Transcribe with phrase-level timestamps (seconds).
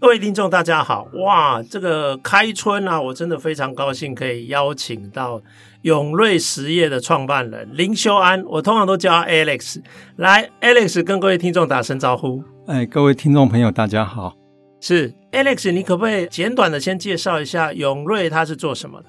[0.00, 1.08] 各位听众，大家好！
[1.24, 5.42] 哇，这个开春啊，我真的非常高兴可以邀请到。
[5.82, 9.80] 永瑞实业的创办人林修安，我通常都叫他 Alex。
[10.16, 12.42] 来，Alex 跟各位听众打声招呼。
[12.66, 14.36] 哎，各位听众朋友，大家好。
[14.80, 19.08] 是 Alex，你可不可以简短的先介绍一下永瑞他是做什么的？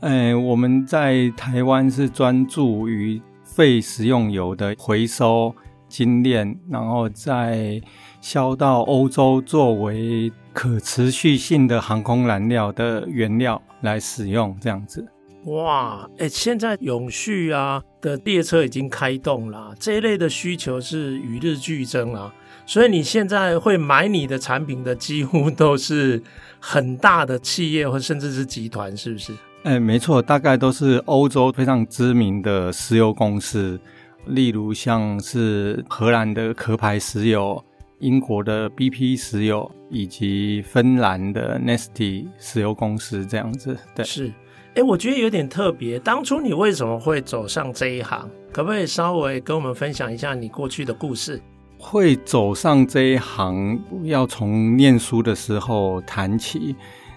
[0.00, 5.54] 哎，我们在台湾是专注于废食用油的回收、
[5.88, 7.80] 精炼，然后再
[8.22, 15.04] 销到欧洲，作为可持续性的航空燃料的原料来使用，这样子。
[15.46, 22.32] 哇，哎，现在永续啊的列车已经开动了，这一类的需求是与日俱增啊，
[22.64, 26.22] 所以你现在会买你的产品的几乎都是
[26.60, 29.32] 很大的企业或甚至是集团，是不是？
[29.64, 33.80] 哎，没错，大概都是欧洲非常知名的石油公司，
[34.26, 37.60] 例如像是荷兰的壳牌石油、
[38.02, 43.78] 英国的 BP 石油以及芬兰的 Neste 石油公司这样子。
[43.94, 44.32] 对，是。
[44.74, 45.98] 哎，我觉得有点特别。
[46.00, 48.28] 当初你为什么会走上这一行？
[48.52, 51.40] 可不可以稍微跟我们分享一下你过去的故事？
[51.78, 56.74] 会走上这一行，要从念书的时候谈起。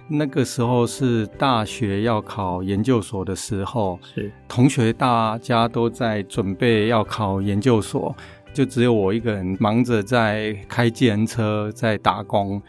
[0.08, 8.16] 那个时候是大学要考研究所的时候，是同学大家都在准备要考研究所，
[8.56, 12.62] 就只有我一个人忙着在开计程车，在打工。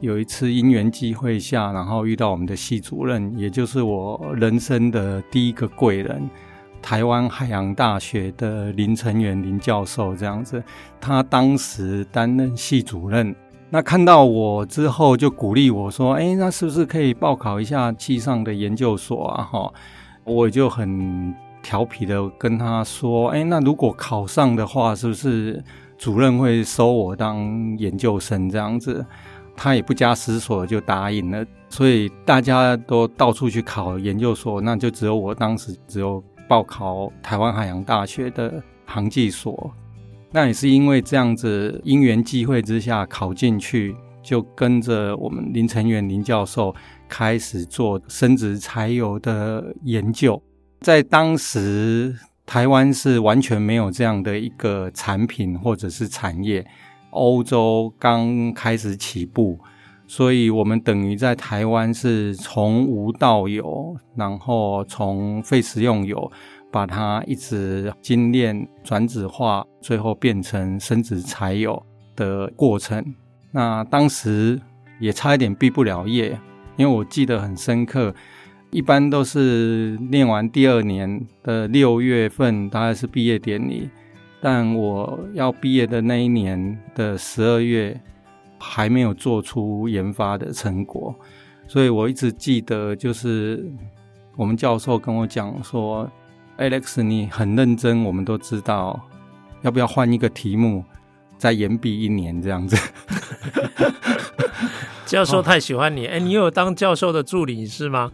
[0.00, 6.28] 有一次因缘际会下，然后遇到我们的系主任，也就是我人生的第一个贵人，
[6.82, 10.60] 台湾海洋大学的林成元林教授这样子。
[11.00, 13.32] 他当时担任系主任，
[13.70, 19.72] 那看到我之后就鼓励我说：“哎，那是不是可以报考一下系上的研究所啊？”哈，
[20.24, 21.32] 我就很
[21.62, 25.62] 调皮的跟他说：“哎，那如果考上的话，是不是
[25.96, 29.04] 主任会收我当研究生这样子？”
[29.60, 39.68] 他也不加思索就答应了，所以大家都到处去考研究所，那就只有我当时只有报考台湾海洋大学的航技所。
[40.30, 46.72] 那也是因为这样子因缘际会之下考进去，就跟着我们林成元林教授
[47.08, 50.40] 开始做生殖柴油的研究。
[50.80, 52.16] 在当时，
[52.46, 56.64] 台湾是完全没有这样的一个产品或者是产业。
[57.10, 59.58] 欧洲刚开始起步，
[60.06, 66.30] 所以我们等于在台湾是从无到有，然后从废食用油
[66.70, 71.82] 把它一直精炼、转子化，最后变成生质柴油
[72.14, 73.02] 的过程。
[73.50, 74.60] 那当时
[75.00, 76.38] 也差一点毕不了业，
[76.76, 78.14] 因为我记得很深刻，
[78.70, 83.88] 一般都是念完第二年的六月份，大概是毕业典礼。
[84.40, 87.98] 但我要毕业的那一年的十二月，
[88.58, 91.14] 还没有做出研发的成果，
[91.66, 93.68] 所以我一直记得，就是
[94.36, 96.08] 我们教授跟我讲说
[96.58, 99.00] ：“Alex，你很认真，我们都知道，
[99.62, 100.84] 要不要换一个题目，
[101.36, 102.76] 再延毕一年这样子。”
[105.08, 108.12] 教授太喜欢你，哎、哦，你有当教授的助理是吗？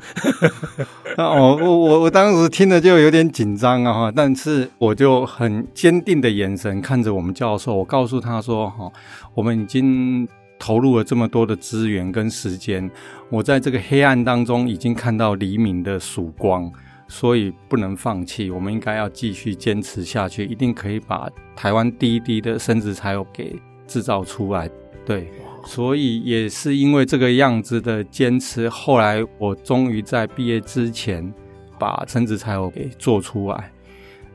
[1.19, 8.89] 哦，我我我当时听了就有点紧张啊，但是我就很坚定的眼神看着我们教授，我告诉他说：“哈，
[9.35, 12.89] 我们已经投入了这么多的资源跟时间，
[13.29, 16.71] 我在这个黑暗当中已经看到黎明的曙光，
[17.09, 24.71] 所以不能放弃，我们应该要继续坚持下去，一定可以把台湾第一滴的生殖柴油给制造出来。”
[25.05, 25.29] 对。
[25.67, 31.33] 所以也是因为这个样子的坚持，后来我终于在毕业之前
[31.79, 33.71] 把橙子柴油给做出来。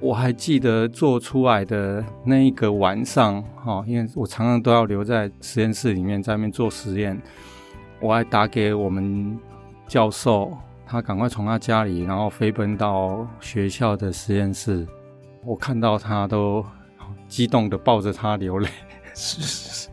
[0.02, 7.22] 我还记得做出来的那一个晚上，哈，因为我常常都要留在实验室里面在那边做实验，
[8.00, 9.38] 我还打给我们
[9.88, 14.88] 教授，他赶快从他家里然后飞奔到学校的实验室，
[15.44, 16.66] 我看到他都
[17.28, 18.70] 激动的抱着他流泪。
[19.14, 19.88] 是是是。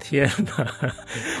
[0.00, 0.66] 天哪！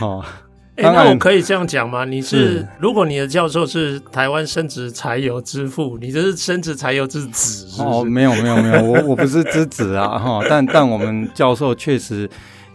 [0.00, 0.24] 哦，
[0.76, 2.04] 哎、欸，那我可以这样讲吗？
[2.04, 7.82] 你是，是如果你的教授是台湾生质柴油之父，你这是生质柴油之子是是？
[7.82, 10.40] 哦，没有没有没有，我我不是之子啊 哈。
[10.48, 12.28] 但但我们教授确实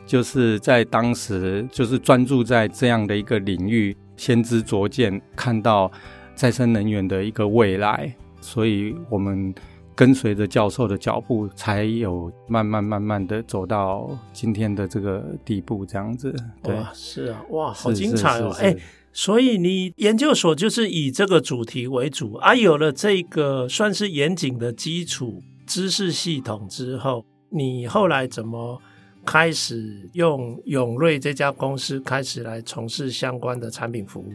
[0.05, 5.91] 就是在当时就是专注在这样的一个领域，先知灼见，看到
[6.35, 9.53] 再生能源的一个未来，所以我们
[9.95, 16.35] 跟随着教授的脚步，才有慢慢慢慢的走到今天的这个地步，这样子。
[16.61, 18.53] 对，是啊，哇，好精彩哦！
[18.59, 18.75] 哎，
[19.13, 28.81] 所以你研究所就是以这个主题为主啊，有了这个算是严谨的基础知识系统之后，你后来怎么
[29.25, 34.33] 开始用永瑞这家公司开始来从事相关的产品服务？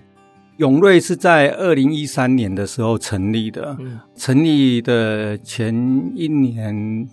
[0.60, 5.74] 永瑞是在二零一三年的时候成立的，嗯、成立的前
[6.14, 7.08] 一年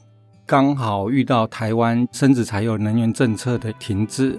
[0.45, 4.38] 刚好遇到台湾生质柴油能源政策的停滞，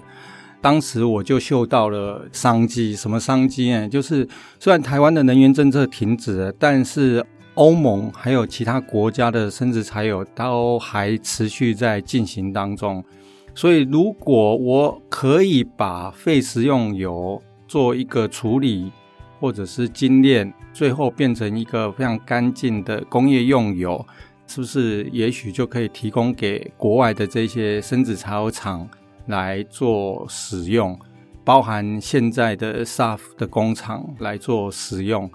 [0.61, 2.95] 当时我就嗅到了商机。
[2.95, 3.89] 什么商机呢？
[3.89, 4.27] 就是
[4.59, 7.25] 虽然台湾的能源政策停止了，但是
[7.55, 13.03] 欧盟还有其他国家的生质柴油都还持续在进行当中。
[13.55, 18.91] 所以，如果我可以把废食用油做一个处理，
[19.39, 24.03] 或者是精炼，最后变成一个非常干净的工业用油，
[24.47, 28.89] 是不是也许就可以提供给国外的这些生质柴油厂
[29.27, 30.99] 来做使用，
[31.43, 35.29] 包含现在的 SAF 的工厂来做使用？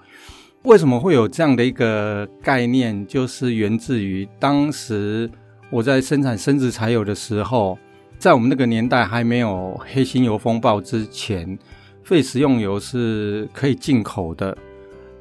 [0.63, 3.07] 为什么会有这样的一个概念？
[3.07, 5.29] 就是源自于当时
[5.69, 7.77] 我在生产生质柴油的时候，
[8.19, 11.57] 在我们那个年代还没有黑心油风暴之前。
[12.05, 14.55] 废食用油是可以进口的，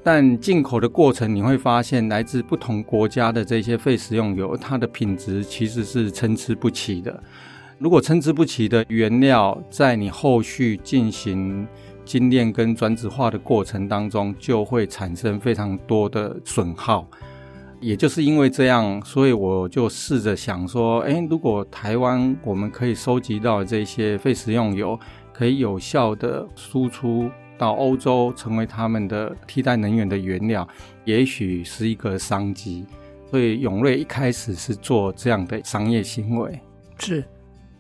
[0.03, 7.19] 但进口的过程你会发现，来自不同国家的这些废食用油，它的品质其实是参差不齐的。
[7.79, 11.67] 如果参差不齐的原料，在你后续进行
[12.05, 17.09] 精炼跟转酯化的过程当中，就会产生非常多的损耗。
[17.81, 24.99] 也就是因为这样，所以我就试着想说，诶，如果台湾我们可以收集到这些废食用油，
[25.35, 27.29] 可以有效的输出
[27.59, 30.67] 到欧洲，成为他们的替代能源的原料，
[31.05, 32.87] 也许是一个商机。
[33.31, 36.61] 所以永瑞一开始是做这样的商业行为。
[36.99, 37.25] 是，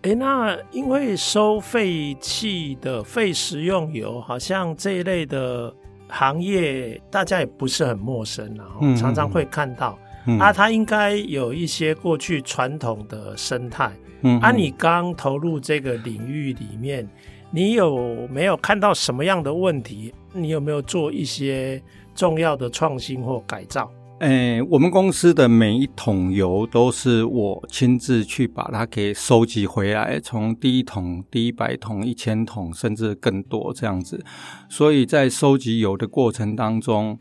[0.03, 5.73] 哎，那因为收废弃的废食用油，好像这一类的
[6.09, 9.97] 行业大家也不是很陌生，然后常常会看到。
[10.27, 13.93] 嗯、啊，它应该有一些过去传统的生态。
[14.23, 17.09] 嗯，啊，你刚投入这个领域里面。
[17.55, 20.13] 你有没有看到什么样的问题？
[20.33, 21.81] 你有没有做一些
[22.13, 23.89] 重要的创新或改造？
[24.19, 34.21] 诶、我们公司的每一桶油都是我亲自去把它给收集回来，从第一桶、第一百桶、一千桶，甚至更多这样子。
[34.69, 37.17] 所以在收集油的过程当中，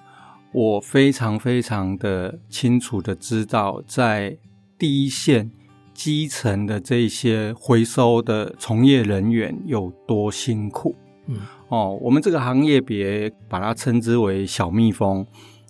[0.52, 4.36] 我非常非常的清楚的知道，在
[4.80, 5.52] 第一线。
[5.94, 10.96] 基层的这些回收的从业人员有多辛苦？
[11.28, 11.38] 嗯，
[11.70, 15.26] 哦，我们这个行业别把它称之为小蜜蜂，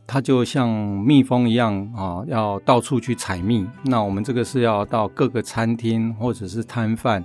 [0.08, 3.66] 它就像蜜蜂一样啊、哦，要到处去采蜜。
[3.84, 7.24] 那我们这个是要到各个餐厅，或者是摊贩，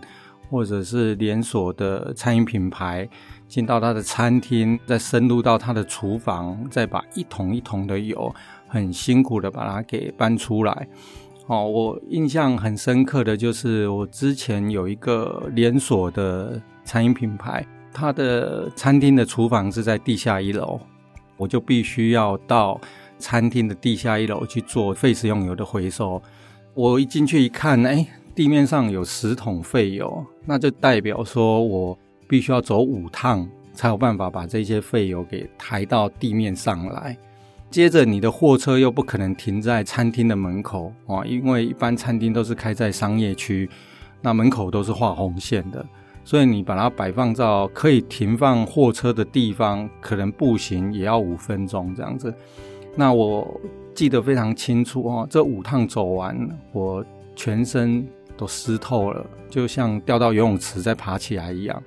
[0.50, 3.08] 或者是连锁的餐饮品牌，
[3.46, 8.34] 进到他的餐厅，再深入到他的厨房，再把一桶一桶的油，
[8.66, 10.86] 很辛苦的把它给搬出来。
[11.48, 20.78] 哦，我印象很深刻的就是我之前有一个连锁的餐饮品牌，它的餐厅的厨房是在地下一楼，
[21.38, 22.78] 我就必须要到
[23.18, 26.22] 餐厅的地下一楼去做废食用油的回收。
[26.74, 37.16] 我一进去一看，哎，地面上有十桶废油，那就代表说我必须要走五趟才有办法把这些废油给抬到地面上来。
[37.70, 43.68] 接着，你的货车又不可能停在餐厅的门口啊，因为一般餐厅都是开在商业区，
[44.22, 45.84] 那门口都是画红线的，
[46.24, 52.32] 所以你把它摆放到可以停放货车的地方，可能步行也要五分钟这样子。
[52.96, 53.60] 那我
[53.94, 56.36] 记得非常清楚哦，这五趟走完，
[56.72, 57.04] 我
[57.36, 61.80] 全身都湿透了，就像掉到游泳池再爬起来一样。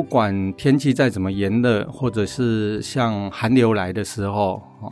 [0.00, 4.90] 不管天气再怎么炎热，或者是像寒流来的时候，哦，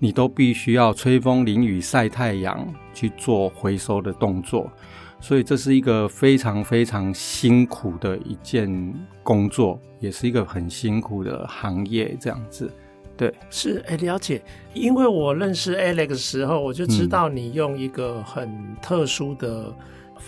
[0.00, 4.68] 你都必须要吹风淋雨晒太阳去做回收的动作，
[5.20, 8.68] 所以这是一个非常非常辛苦的一件
[9.22, 12.16] 工作，也是一个很辛苦的行业。
[12.18, 12.68] 这样子，
[13.16, 14.42] 对，是哎，了解。
[14.74, 18.50] 因为我认识 Alex 的时候，我就知道你用一个很
[18.82, 19.72] 特殊的。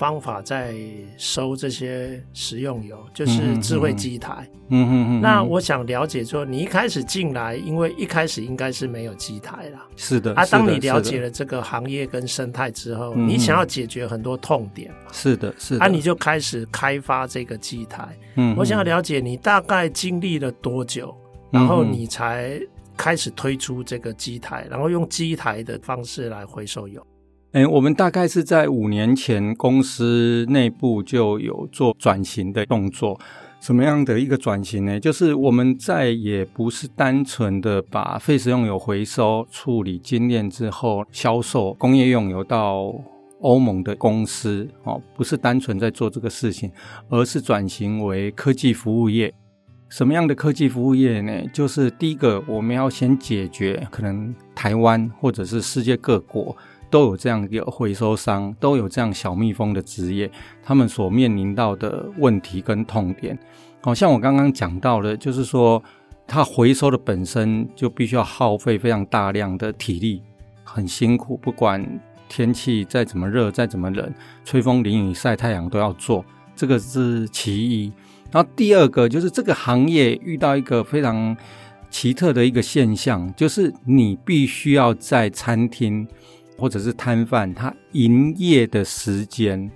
[0.01, 0.75] 方法在
[1.19, 4.49] 收这些食用油，就是智慧机台。
[4.71, 5.21] 嗯嗯嗯。
[5.21, 9.87] 那我想了解说，你一开始进来，因为一开始应该是没有机台啦。
[9.97, 10.33] 是的。
[10.33, 15.13] 啊，当你了解了这个行业跟生态之后，你想要解决很多痛点嘛。
[15.13, 15.85] 是的，是的。
[15.85, 18.09] 啊，你就开始开发这个机台。
[18.37, 18.57] 嗯。
[18.57, 21.15] 我想要了解你大概经历了多久，
[21.51, 22.59] 然后你才
[22.97, 27.07] 开始推出这个机台，然后用机台的方式来回收油。
[27.53, 33.19] 哎，我们大概是在五年前，公司内部就有做转型的动作。
[33.61, 35.01] 什么样的一个转型呢？
[35.01, 42.95] 就是我们再也不是单纯的把废食用油回收、处理、精炼之后销售工业用油到
[43.41, 46.71] 欧盟的公司哦，不是单纯在做这个事情，
[47.09, 49.35] 而是转型为科技服务业。
[49.89, 51.33] 什么样的科技服务业呢？
[51.53, 56.57] 就是第一个，我们要先解决可能台湾或者是世界各国。
[56.91, 60.31] 都有这样一个回收商，都有这样小蜜蜂的职业，
[60.63, 63.39] 他们所面临到的问题跟痛点，
[63.81, 65.83] 好像我刚刚讲到的，就是说，
[66.27, 70.23] 它回收的本身就必须要耗费非常大量的体力，
[70.65, 74.13] 很辛苦，不管天气再怎么热，再怎么冷，
[74.45, 76.25] 吹风淋雨晒太阳都要做，
[76.57, 77.93] 这个是其一。
[78.33, 81.37] 然后第二个就是这个行业遇到一个非常
[81.91, 86.07] 奇特的一个现象，就是你必须要在餐厅。
[86.61, 89.71] 或者是摊贩，他营业的时间，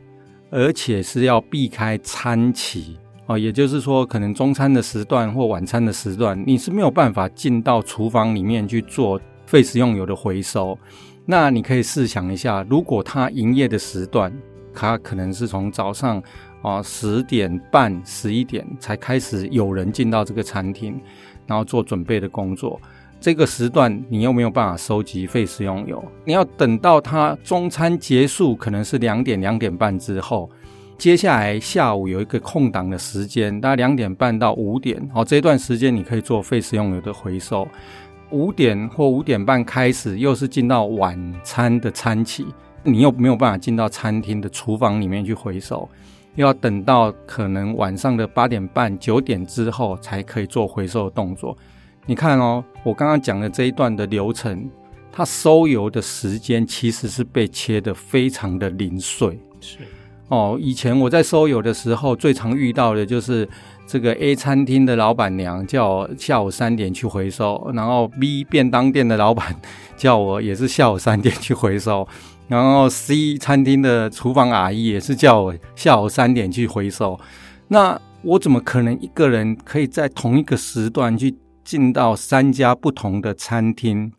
[0.51, 10.79] 而且是要避开餐期哦，也就是说，可能中餐的时段或晚餐的时段，你是没有办法进到厨房里面去做废食用油的回收。
[11.25, 14.31] 那你可以试想一下，如果他营业的时段，
[14.75, 16.23] 他可能是从早上
[16.61, 21.01] 啊十点半、十一点才开始有人进到这个餐厅，
[21.47, 22.79] 然后做准备的工作。
[23.25, 30.51] 这个时段你又没有办法收集废食用油，你要等到它中餐结束，可能是两点两点半之后，
[30.99, 37.67] 接下来下午有一个空档的时间，大概两点半到五点，哦，这段时间你可以做废食用油的回收。
[38.29, 42.45] 五点或五点半开始，又是进到晚餐的餐期，
[42.83, 45.89] 你又没有办法进到餐厅的厨房里面去回收，
[46.35, 51.57] 又要等到可能晚上的八点半九点之后才可以做回收的动作。
[52.07, 54.71] 你看哦，我刚刚讲的这一段的流程，
[55.11, 59.41] 它收油的时间其实是被切得非常的零碎。
[59.61, 59.79] 是
[60.29, 63.49] 哦，以前我在收油的时候，最常遇到的就是
[63.87, 69.57] 这个 A 餐厅的老板娘叫我下午三点去回收，然后 B 便当店的老板
[69.97, 72.07] 叫我也是下午三点去回收，
[72.49, 77.19] 然后 C 餐厅的厨房阿姨也是叫我下午三点去回收。
[77.69, 81.35] 那我怎么可能一个人可以在同一个时段去？
[81.65, 84.13] 进到三家不同的餐厅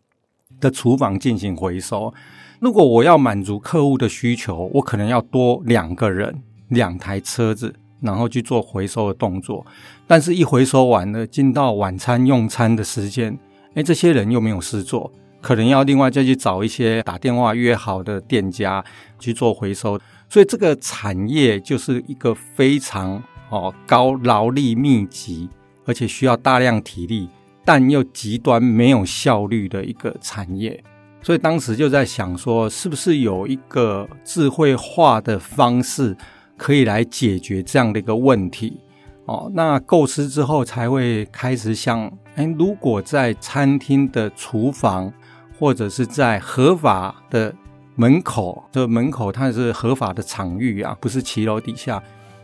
[0.60, 2.12] 的厨房进行回收。
[2.58, 9.64] 如果我要满足客户的需求，我可能要多两个人、两台车子，然后去做回收的动作。
[10.06, 13.38] 但是，一回收完了，进到晚餐用餐的时间，
[13.74, 15.12] 诶，这些人又没有事做，
[15.42, 18.82] 可能要另外再去找一些打电话约好的店家
[19.18, 20.00] 去做回收。
[20.28, 25.48] 所以，这个产业就是一个非常哦高劳力密集，
[25.86, 27.30] 而且需要大量体力。
[27.68, 30.84] 但又极端没有效率的一个产业，
[31.20, 36.16] 所以当时就在想说，是不是有一个智慧化的方式
[36.56, 38.80] 可以来解决这样的一个问题？
[39.24, 45.12] 哦，那构思之后才会开始想，哎，如果在餐厅的厨房
[45.58, 47.52] 或者是在合法的
[47.96, 52.00] 门口，这门口它是合法的场域啊，不是骑楼底下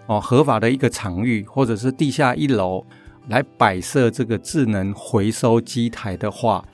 [0.09, 2.85] 哦，合法的一个场域，或者是地下一楼。
[3.29, 6.65] 来摆设这个智能回收机台的话，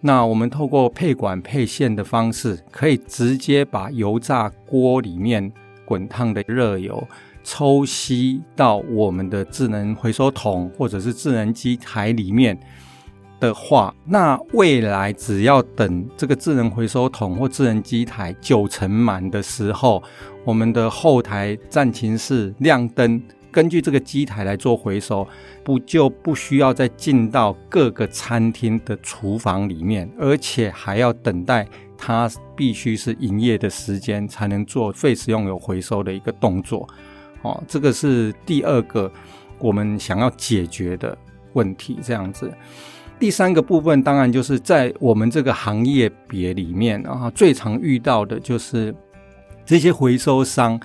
[0.00, 5.52] 那我们透过配管配线的方式，可以直接把油炸锅里面
[5.84, 7.06] 滚烫的热油
[7.44, 12.58] 抽吸到我们的智能回收桶或者是智能机台里面
[13.40, 20.02] 的话，那未来只要等这个智能回收桶或智能机台九成满的时候，
[20.44, 23.22] 我们的后台战情室亮灯。
[23.50, 25.26] 根据这个机台来做回收，
[25.64, 36.88] 不就不需要再进到各个餐厅的厨房里面，而且还要等待它必须是营业的时间才能做废食用油回收的一个动作。
[37.42, 39.10] 哦，这个是第二个
[39.58, 41.16] 我们想要解决的
[41.54, 41.98] 问题。
[42.02, 42.52] 这样子，
[43.18, 48.94] 第三个部分当然就是在我们这个行业别里面啊，最常遇到的就是
[49.64, 50.78] 这些回收商。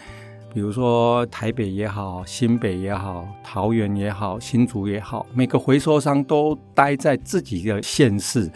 [0.54, 8.52] 比如说台北也好，新北也好，桃园也好，新竹也好，每个回收商都待在自己的县市，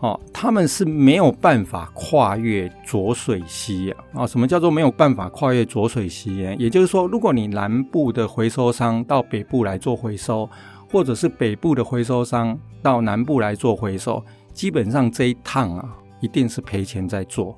[0.00, 4.22] 哦，他们是没有办法跨越浊水溪啊！
[4.22, 6.56] 啊，什么叫做没有办法跨越浊水溪？
[6.58, 10.50] 也就是说，如果你南部的回收商到北部来做回收，
[10.90, 14.20] 或者是北部的回收商到南部来做回收，
[14.52, 15.88] 基本上这一趟啊，
[16.20, 17.56] 一定是赔钱在做，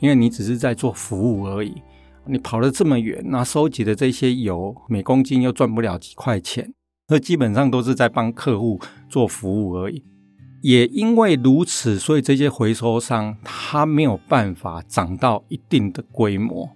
[0.00, 1.80] 因为你只是在做服务而已。
[2.26, 6.72] 你跑了这么远，那收集的这些油，每公斤又赚不了几块钱，
[7.08, 10.04] 那基本上都是在帮客户做服务而已。
[10.62, 16.70] 也因为如此，所以这些回收商他没有办法涨到一定的规模。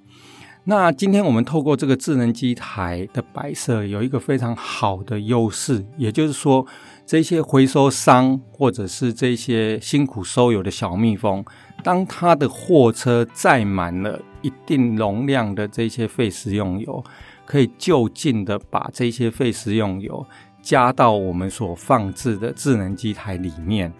[0.65, 6.67] 那今天我们透过这个智能机台的摆设，有一个非常好的优势，也就是说，
[7.07, 11.45] 这些回收商或者是这些辛苦收油的小蜜蜂，
[11.85, 17.03] 当他的货车载满了一定容量的这些废食用油，
[17.45, 20.25] 可以就近的把这些废食用油
[20.62, 23.93] 加到我们所放置的智能机台里面，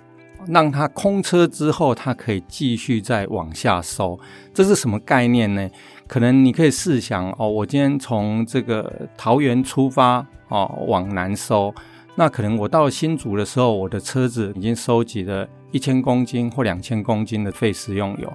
[0.47, 4.19] 让它空车之后，它可以继续再往下收。
[4.55, 5.69] 这是什么概念呢？
[6.07, 11.75] 可能你可以试想哦，我今天从这个桃园出发哦，往南收，
[12.15, 18.33] 那可能我到新竹的时候，我的车子已经收集了一千公斤或两千公斤的废食用油。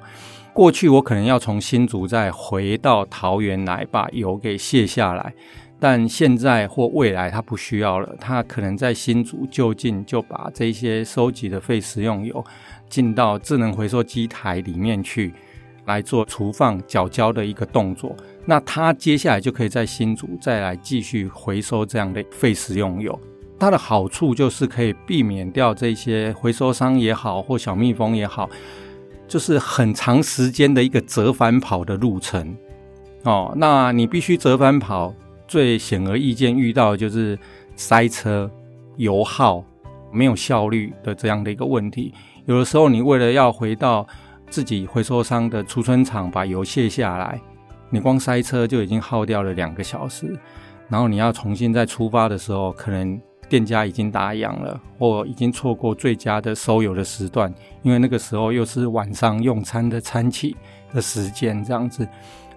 [0.54, 5.34] 过去我可能要从新竹再回到桃园来把油给卸下来，
[5.80, 12.44] 但现在或未来它不需要了，它可能在新竹就近就把这些收集的废食用油
[12.90, 15.34] 进到智能回收机台里面去。
[15.86, 18.16] 来做储放角胶的一个动作，
[18.46, 23.20] 那它接下来就可以在新竹再来继续回收这样的废食用油。
[23.60, 28.48] 它的好处就是可以避免掉这些回收商也好或小蜜蜂也好，
[29.32, 32.54] 就是很长时间的一个折返跑的路程。
[33.24, 35.14] 哦，那你必须折返跑，
[35.48, 37.40] 最显而易见遇到的就是
[37.78, 38.52] 塞车、
[38.98, 39.64] 油耗、
[40.12, 42.14] 没有效率的这样的一个问题。
[42.46, 44.06] 有的时候你为了要回到
[44.50, 47.40] 自己回收商的储存厂把油卸下来，
[47.90, 50.38] 你光塞车就已经耗掉了两个小时，
[50.90, 53.18] 然后你要重新再出发的时候，可能
[53.52, 60.56] 店家已经打烊了，或已经错过最佳的收油的时段，因为那个时候又是晚上用餐的餐期
[60.94, 62.08] 的时间，这样子。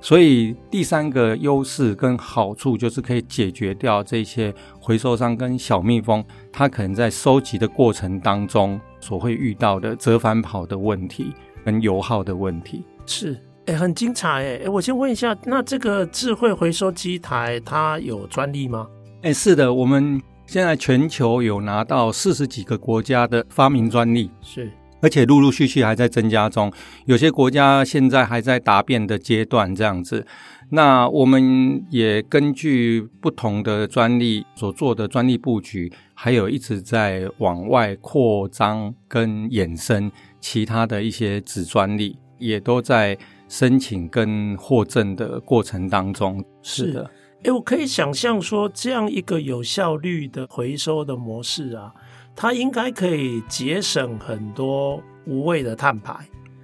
[0.00, 11.34] 所以第三个优势跟好处就是可以解决掉这些回收商跟小蜜蜂，它可能在收集的过程当中所会遇到的折返跑的问题。
[11.64, 13.32] 跟油耗的问题是，
[13.64, 18.86] 哎、欸，很精彩，哎，哎，我先问一下，那这个智慧回收机台它有专利吗？
[19.22, 26.72] 哎、欸，是的，我们现在全球有拿到四十几个国家的发明专利，是，而且陆陆续续还在增加中，
[27.06, 30.26] 有些国家现在还在答辩的阶段，这样子。
[30.70, 40.10] 那我们也根据不同的专利所做的专利布局，还有一直在往外扩张跟衍生。
[40.40, 43.16] 其他的一些子专利也都在
[43.48, 46.42] 申请跟获证的过程当中。
[46.62, 47.10] 是的，
[47.44, 51.92] 哎，我可以想象说，这样一个有效率的回收的模式啊，
[52.34, 56.14] 它应该可以节省很多无谓的碳排。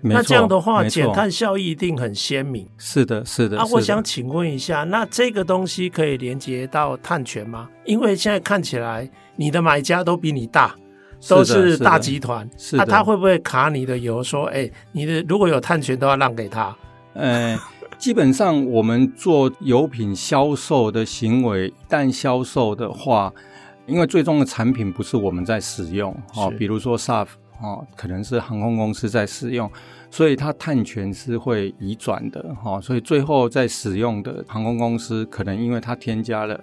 [0.02, 2.66] 那这样的话，减碳效益一定很鲜明。
[2.78, 3.58] 是的，是的。
[3.58, 7.68] 啊，我想请问一下，那这个东西可以连接到碳权吗？
[7.84, 10.74] 因为现在看起来，你的买家都比你大。
[11.28, 14.22] 都是大集团，那、啊、他会不会卡你的油？
[14.22, 16.74] 说，哎、欸，你的如果有碳权都要让给他。
[17.12, 17.54] 呃，
[18.00, 23.30] 基本上我们做油品销售的行为，一旦销售的话，
[23.86, 27.26] 因为最终的产品不是我们在使用哦，比如说 SAF
[27.60, 29.70] 哦，可能是航空公司在使用，
[30.10, 36.58] 所以它碳权是会移转的哈、哦，所以最后在使用的航空公司可能因为它添加了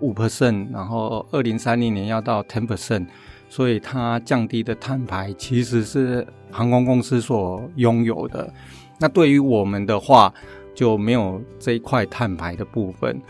[0.00, 3.06] 五 percent，然后二零三零年要到 ten percent。
[3.50, 8.50] 所以它降低的碳排其实是航空公司所拥有的。
[8.98, 10.32] 那对于我们的话，
[10.78, 13.20] 就没有这一块碳排的部分。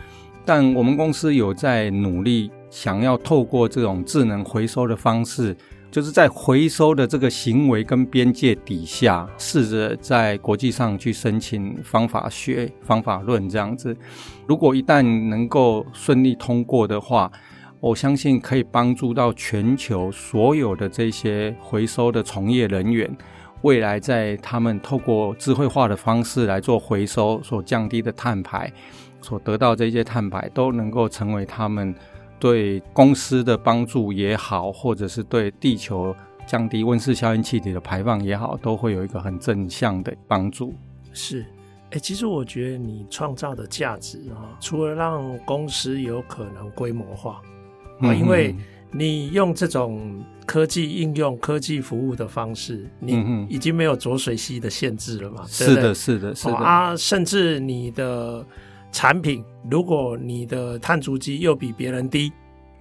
[0.45, 5.57] 但我们公司有在努力，想要透过这种智能回收的方式，
[5.89, 13.97] 就是在回收的这个行为跟边界底下，试着在国际上去申请方法学、方法论这样子。
[14.45, 17.31] 如果一旦能够顺利通过的话，
[17.79, 23.09] 我相信可以帮助到全球所有的这些回收的从业人员，
[23.61, 28.71] 未来在他们透过智慧化的方式来做回收，所降低的碳排，
[29.21, 31.93] 所得到这些碳排，都能够成为他们
[32.39, 40.73] 对公司的帮助也好，或者是对地球降低温室效应气体的排放也好，都会有一个很正向的帮助。
[41.11, 41.45] 是，哎、
[41.91, 47.41] 欸，其实我觉得你创造的价值啊，除了让公司有可能规模化。
[47.99, 48.55] 啊，因为
[48.91, 55.45] 你用这种科技应用、科技服务的方式，你已经没有浊水溪的限制了嘛？
[55.47, 56.55] 是的，是的，是的。
[56.55, 58.43] 啊，甚至你的
[58.91, 62.31] 产品，如果你的碳足迹又比别人低，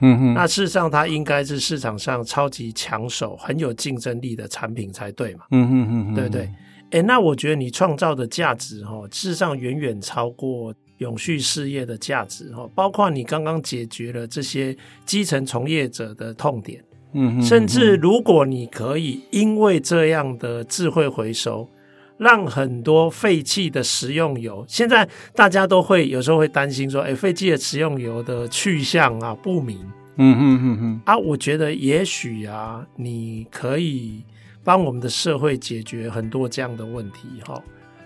[0.00, 5.44] 嗯哼，那事实上它应该是市场上超级抢手、很有竞争力的产品才对嘛？
[5.50, 6.50] 嗯哼哼，对不对？
[6.92, 10.74] 哎，那我觉得你创造的价值，哦，事实上远远超过。
[10.98, 21.68] 永续事业的价值哈，包括你刚刚解决了这些基层从业者的痛点，嗯哼，甚至如果你可以因为这样的智慧回收，
[22.16, 29.78] 让很多废弃的食用油，现在大家都会有时候会担心说，哎，废弃的食用油的去向啊不明。
[30.16, 34.24] 嗯哼哼哼，啊，我觉得也许啊，你可以
[34.64, 37.54] 帮我们的社会解决很多这样的问题哈。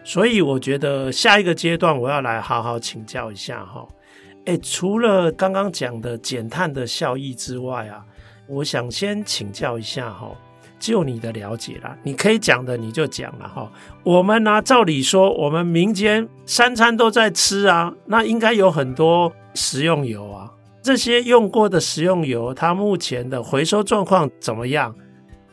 [0.04, 3.86] 所以我觉得下一个阶段我要来好好请教一下哈。
[4.44, 8.04] 哎，除了刚刚讲的减碳的效益之外啊，
[8.48, 10.36] 我想先请教一下哈，
[10.80, 13.70] 就你的了解啦，你可以讲的你就讲了哈。
[14.02, 20.50] 我们呢，照理说我们民间三餐都在吃啊，那应该有很多食用油啊。
[20.82, 24.92] 这些用过的食用油，它目前的回收状况怎么样？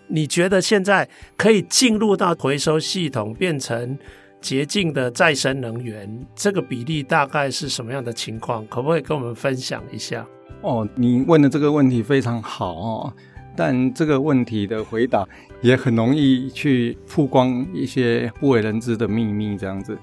[0.08, 1.08] 你觉得现在
[1.38, 3.96] 可以进入到回收系统，变成
[4.42, 8.66] 洁净的再生能源，这个比例大概是什么样的情况？
[8.68, 10.26] 可不可以跟我们分享一下？
[10.62, 13.14] 哦，你问的这个问题非常好哦，
[13.56, 15.26] 但这个问题的回答
[15.62, 19.98] 也很容易去曝光一些不为人知的秘密，这样子。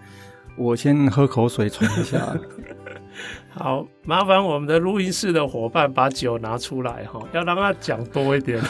[0.56, 2.34] 我先喝口水喘一下。
[3.52, 8.60] 好，麻烦我们的录音室的伙伴把酒拿出来哈，要让他讲多一点。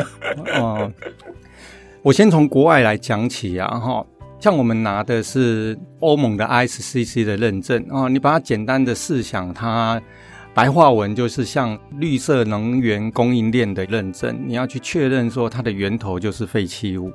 [0.60, 0.90] 哦，
[2.02, 4.06] 我先从国外来讲起啊哈，
[4.44, 9.98] 像我们拿的是欧盟的 ISCC 的认证啊，你把它简单的试想，它
[10.52, 17.10] 白话文就是像绿色能源供应链的认证，你要去确认说它的源头就是废弃物。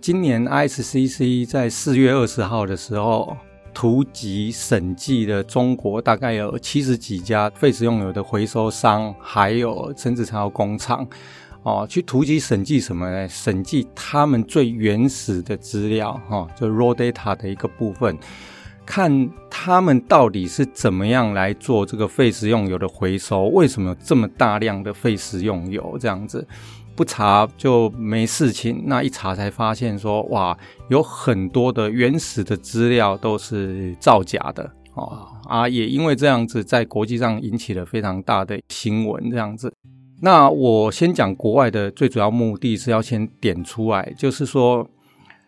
[0.00, 3.36] 今年 ISCC 在四月二十号的时候。
[3.76, 11.04] 图集审计的中国大概有七十几家废食用油的回收商，还有生质材料工厂，
[11.64, 13.26] 哦，去图集审计什么呢？
[13.26, 18.16] 审计他们最原始的资料，哈、哦，就 raw data 的一个部分，
[18.84, 26.46] 看他们到底是怎么样来做这个废食用油的回收，为什么有这么大量的废食用油这样子？
[26.94, 30.56] 不查就没事情，那一查才发现说，哇，
[30.90, 39.72] 有很多的原始的资料都是造假的哦啊，也因为这样子，在国际上引起了非常大的新闻，这样子。
[40.20, 44.88] 那我先讲国外的最主要目的是要先点出来，就是说。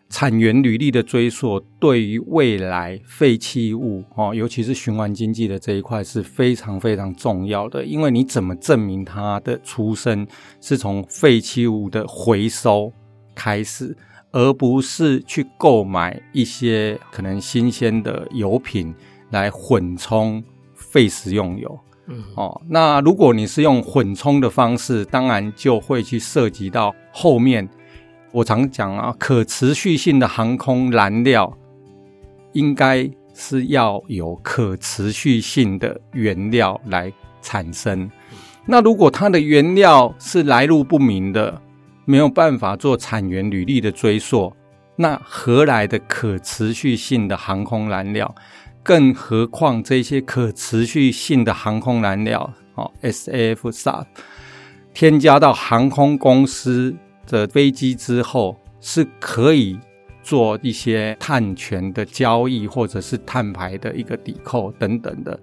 [0.09, 7.83] 产源履历的追溯对于未来废弃物哦，尤其是循环经济的这一块是非常非常重要的。
[7.83, 10.25] 因为你怎么证明它的出生
[10.61, 12.89] 是从废弃物的回收
[13.35, 13.93] 开始，
[14.31, 18.95] 而不是去购买一些可能新鲜的油品
[19.31, 20.41] 来混充
[20.73, 21.77] 废食用油。
[22.07, 27.67] 嗯，哦，那如果你是用混充的方式，当然就会去涉及到后面。
[28.31, 31.51] 我常讲啊，可持续性的航空燃料
[32.53, 38.09] 应该是要有可持续性的原料来产生。
[38.65, 41.61] 那如果它的原料是来路不明的，
[42.05, 44.53] 没有办法做产源履历的追溯，
[44.95, 48.33] 那何来的可持续性的航空燃料？
[48.87, 54.05] 更何况这些可持续性的航空燃料，哦，SAF、SAF，
[54.93, 56.95] 添加到航空公司。
[57.29, 59.77] 的飞机之后是可以
[60.23, 65.37] 做一些碳权的交易，或者是碳排的一个抵扣等等的。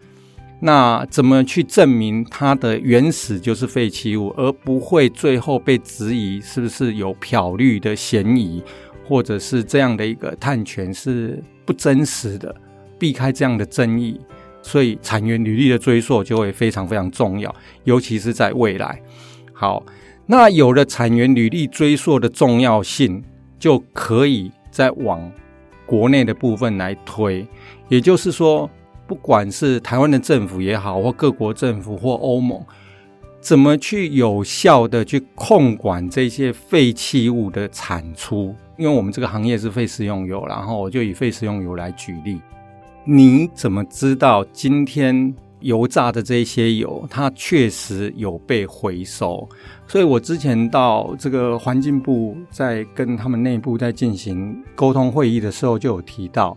[0.59, 8.63] 那怎么去证明它的原始就是废弃物，而不会最后被质疑是不是有漂绿的嫌疑，
[9.07, 12.55] 或者是这样的一个碳权是不真实的，
[12.99, 14.21] 避开这样的争议。
[14.63, 17.55] 所以产源履历的追溯就会非常非常重要，
[17.85, 19.01] 尤其是在未来。
[19.53, 19.85] 好。
[20.27, 23.23] 那有了产源履历追溯的重要性，
[23.59, 25.31] 就可以再往
[25.85, 27.47] 国内的部分来推。
[27.91, 28.71] 也就是说，
[29.07, 32.59] 不管是台湾的政府也好，或各国政府或欧盟，
[33.39, 38.55] 怎么去有效的去控管这些废弃物的产出？
[38.79, 42.41] 因为我们这个行业是废食用油，然后我就以废食用油来举例。
[43.05, 45.35] 你怎么知道今天？
[45.61, 49.49] 油炸的这些油，它确实有被回收，
[49.89, 56.55] 所以我之前到这个环境部在跟他们内部在进行沟通会议的时候，就有提到，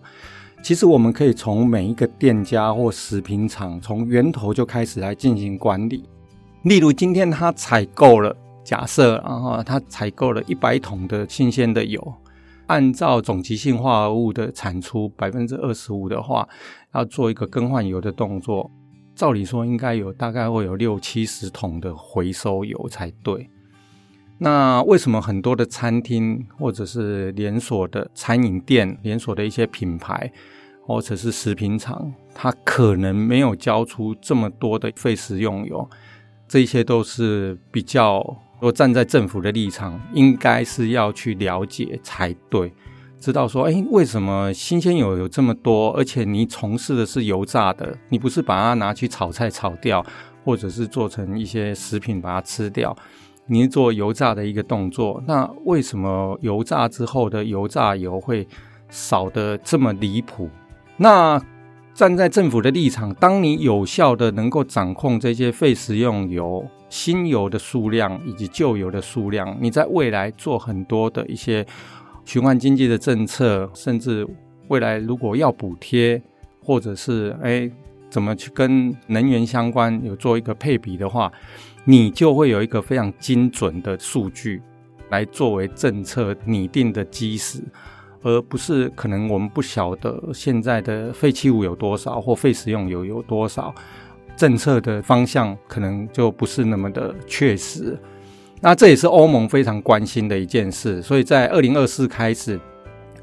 [0.62, 6.04] 其实我们可以从每一个店家或食品厂从源头就开始来进行管理。
[6.64, 12.14] 例如，今天他采购了，假设然后他采购了一百桶的新鲜的油，
[12.68, 16.48] 按照总极性化合物的产出百分之二十五的话，
[16.94, 18.70] 要做一个更换油的动作。
[19.16, 23.50] 照理说，应该有大概会有六七十桶的回收油才对。
[24.38, 30.32] 那为什么很多的餐厅或者是连锁的餐饮店、连锁的一些品牌，
[30.86, 35.90] 或者是食品厂，它可能没有交出这么多的废食用油？
[36.48, 38.24] 这些都是比较
[38.60, 42.74] 如果站在政府的立场，应该是要去了解才对，
[43.20, 45.92] 知道说，哎，为什么新鲜油有这么多？
[45.92, 50.04] 而且你从事的是油炸的，你不是把它拿去炒菜炒掉，
[50.44, 52.96] 或者是做成一些食品把它吃掉，
[53.46, 55.24] 你做油炸的一个动作。
[55.28, 58.48] 那为什么油炸之后的油炸油会
[58.90, 60.50] 少得这么离谱？
[60.98, 61.40] 那
[61.98, 71.66] 站在政府的立场，当你有效的能够掌控这些废食用油、新油的数量以及旧油的数量，你在未来做很多的一些
[72.24, 74.28] 循环经济的政策，甚至
[74.68, 76.22] 未来如果要补贴，
[76.62, 77.68] 或者是哎
[78.12, 81.32] 怎么去跟能源相关有做一个配比的话，
[81.84, 84.62] 你就会有一个非常精准的数据
[85.10, 87.60] 来作为政策拟定的基石。
[88.28, 93.74] 而不是可能我们不晓得现在的废弃物有多少或废食用油有多少，
[94.36, 97.98] 政策的方向可能就不是那么的确实。
[98.60, 102.60] 那这也是欧盟非常关心的一件事，所以在二零二四开始，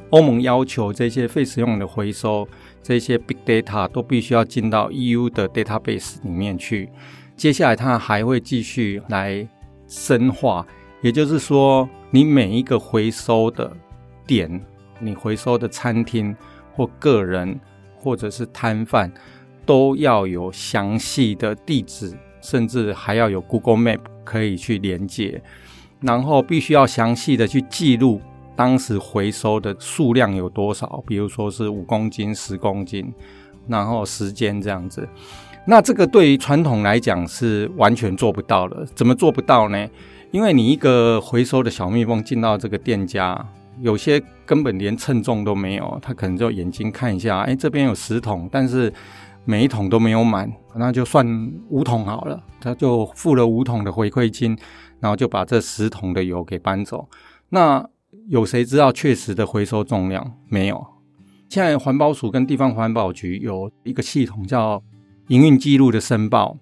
[0.09, 2.49] 欧盟要求这些废食用的回收，
[2.83, 6.89] 这些 big data 都必须要进到 EU 的 database 里面去。
[7.37, 9.47] 接下来，它还会继续来
[9.87, 10.67] 深化，
[11.03, 13.71] 也就是说，你每一个回收的
[14.27, 14.65] 点。
[14.99, 16.35] 你回收的餐厅
[16.73, 17.59] 或个人
[17.97, 19.13] 或者是摊贩
[19.67, 25.43] 都要有详细的地址，甚至还要有 Google Map 可以去连接，
[26.01, 28.21] 然后必须要详细的去记录
[28.55, 33.13] 当时回收的数量有多少，比如说是五公斤、十公斤，
[33.67, 35.09] 然后时间这样子。
[35.67, 38.85] 那这个对于传统来讲是完全做不到的。
[38.95, 39.89] 怎么做不到呢？
[40.31, 43.49] 因为你一个回收的小蜜蜂进到这个店家。
[43.81, 48.93] 有些根本连称重都没有，他可能就眼睛看一下，哎，这边有十桶，但是
[49.45, 51.27] 每一桶都没有满，那就算
[51.69, 54.57] 五桶好了，他就付了五桶的回馈金，
[55.01, 57.09] 然后就把这十桶的油给搬走。
[57.51, 57.87] 那
[58.29, 60.33] 有谁知道确实的回收重量？
[60.49, 60.87] 没有。
[61.51, 64.83] 现在环保署跟地方环保局有一个系统叫
[65.29, 66.57] 营运记录的申报，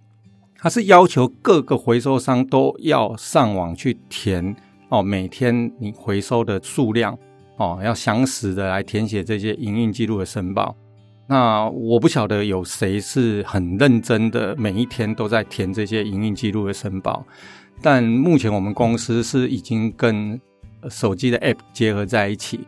[0.58, 4.56] 它是要求各个回收商都要上网去填。
[4.92, 7.18] 哦，每天你回收的数量
[7.56, 10.76] 哦，要详实的来填写这些营运记录的申报。
[11.26, 17.24] 那我不晓得有谁是很认真的，每一天都在填这些营运记录的申报。
[17.80, 20.38] 但目前我们公司是已经跟
[20.90, 22.60] 手机的 App 结合在一起，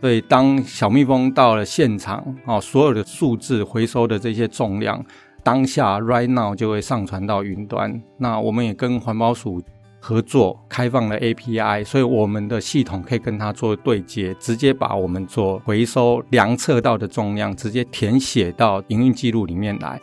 [0.00, 5.04] 所以当小蜜蜂到了现场哦，所有的数字回收的这些重量，
[5.42, 8.00] 当下 right now 就会上传到云端。
[8.18, 9.60] 那我们也跟环保署。
[10.04, 20.00] 合作开放了 API，所以我们的系统可以跟它做对接，直接把我们做回收量测到的重量直接填写到营运记录里面来，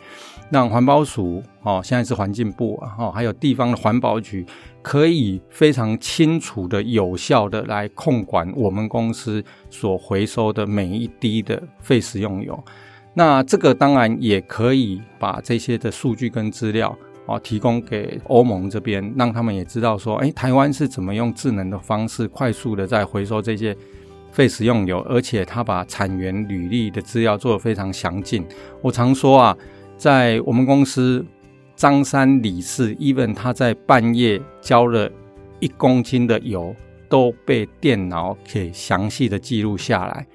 [0.50, 4.46] 让环保署哦，现在是环境部啊，哦，还有地方的环保局
[4.80, 12.58] 可以非常清楚的、有效的来控管我们公司所回收的每一滴的废食用油。
[13.12, 16.96] 那这个当然也可以把这些的数据跟资料。
[17.26, 23.76] 哦，提供给欧盟这边，让他们也知道说，哎，台湾是怎么用智能的方式，快速的在回收这些
[24.32, 28.44] 废食用油，而且他把产源履历的资料做得非常详尽。
[28.82, 29.56] 我常说啊，
[29.96, 31.24] 在我们公司，
[31.76, 35.08] 张三李四，even 他在半夜交了
[35.60, 36.74] 一公斤的油，
[37.08, 40.26] 都被电脑给详细的记录下来。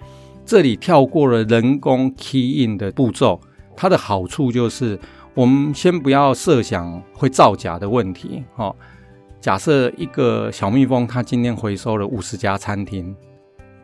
[0.45, 3.41] 这里跳过了人工 key in 的步骤，
[3.75, 4.97] 它的好处就是。
[5.35, 8.73] 我们先不要设想会造假的问题，哈。
[9.41, 13.13] 假设一个小蜜蜂，它今天回收了五十家餐厅，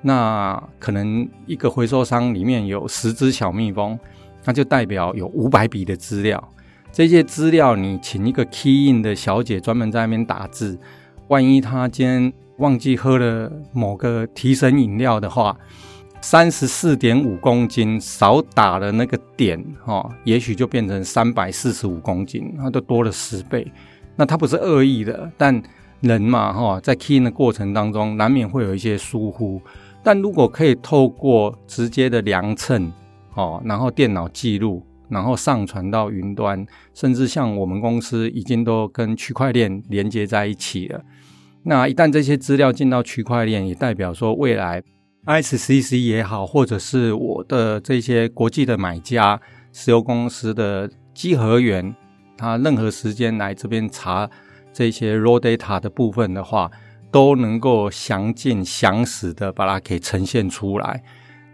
[0.02, 4.00] 那可能一个回收商里面有十只小蜜蜂，
[4.46, 6.42] 那就代表有五百笔的资料。
[6.90, 10.80] 这些资料你请一个 key in 的小姐专门在那边打字，
[11.28, 15.58] 万一她今天忘记喝了某个提神饮料的话。
[16.24, 23.70] 三十四点五公斤，少打了那个点，哈，也许就变成三百四十五公斤，那都多了十倍。
[24.16, 25.62] 那它不是恶意的，但
[26.02, 29.60] 人嘛，哈，在称的过程当中，难免会有一些疏忽。
[30.04, 32.92] 但如果可以透过直接的量秤，
[33.34, 41.04] 哦，然后电脑记录，然后上传到云端，甚至像我们公司已经都跟区块链连接在一起了。
[41.64, 44.84] 那一旦这些资料进到区块链，也代表说未来。
[45.26, 49.40] ISCC 也好，或者是我的这些国际的买家、
[49.72, 51.96] 石油公司的稽核员，
[52.36, 54.28] 他任何时间来这边查
[54.74, 56.72] 这些 raw data 的部分的话，
[57.12, 61.04] 都能够详尽、详实的把它给呈现出来。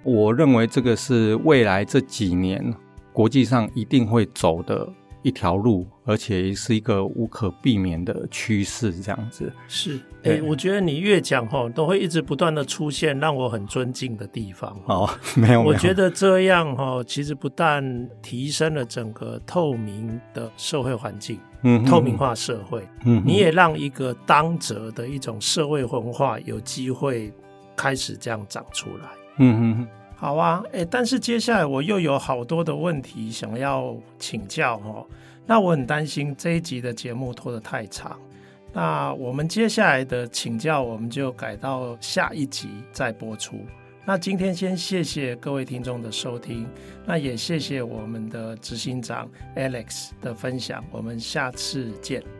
[0.04, 2.74] 我认为这个是未来这几年
[3.12, 4.88] 国际上一定会走的
[5.28, 9.52] 一条路，而且是一个无可避免的趋势，这样子。
[9.68, 14.74] 是，哎、欸，我觉得你越讲吼，都会一直不断的出现让我很尊敬的地方。
[14.86, 27.34] 哦，没有，我觉得这样哈，其实不但提升了整个透明的社会环境，嗯，透明化社会，嗯，你也让一个当责的一种社会文化有机会
[27.76, 29.10] 开始这样长出来。
[29.40, 29.88] 嗯嗯。
[30.20, 35.06] 好啊，哎，但是接下来我又有好多的问题想要请教哦。
[35.46, 38.20] 那我很担心这一集的节目拖得太长，
[38.74, 43.60] 那我们接下来的请教我们就改到下一集再播出。
[44.06, 46.68] 那今天先谢谢各位听众的收听，
[47.06, 52.37] 那也谢谢我们的执行长 Alex 的分享，我们下次见。